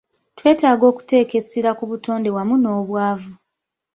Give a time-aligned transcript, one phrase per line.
[0.37, 3.31] Twetaaga okuteeka essira ku butonde wamu n'obwavu.